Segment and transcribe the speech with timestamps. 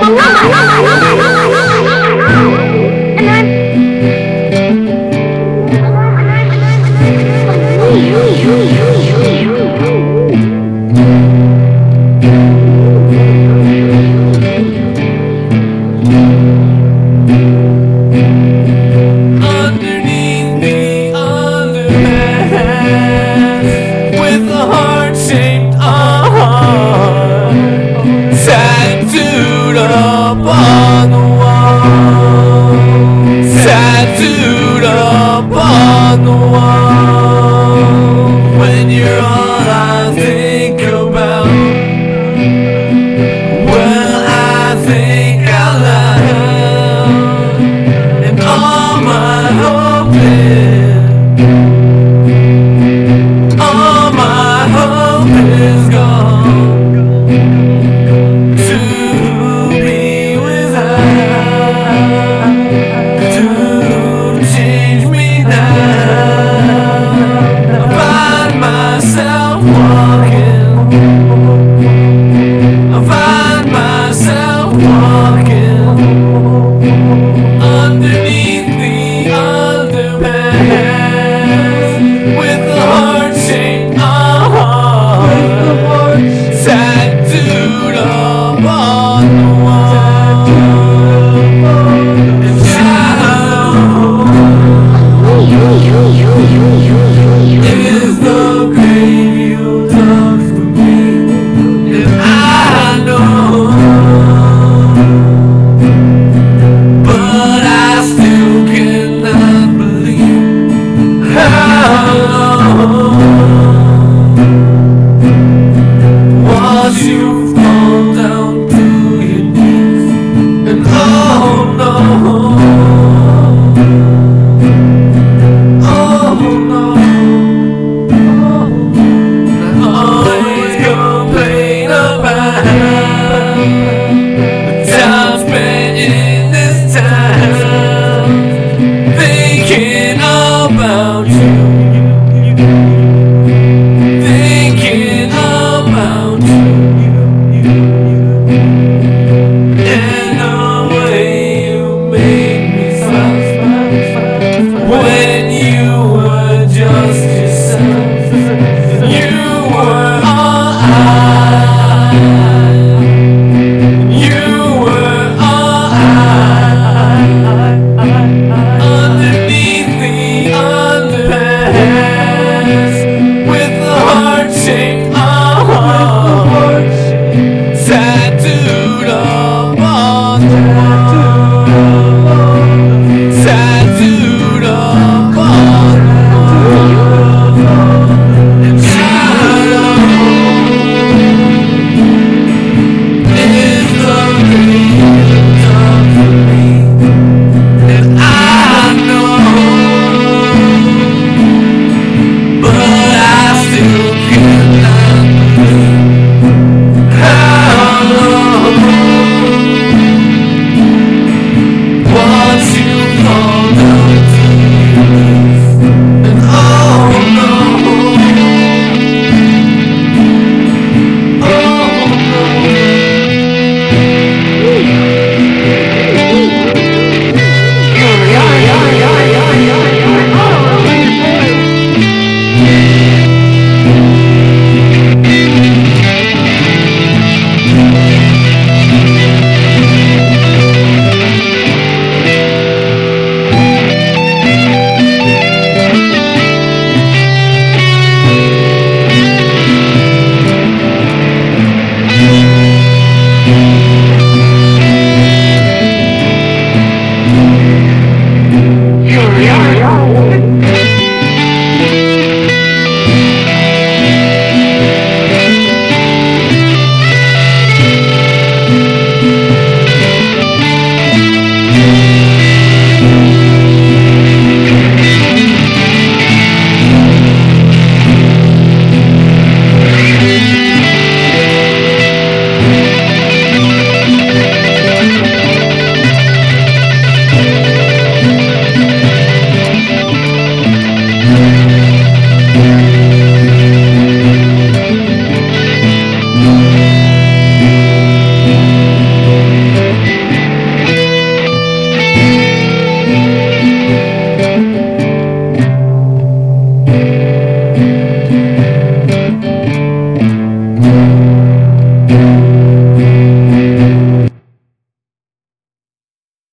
[0.00, 1.03] 那买妈买妈。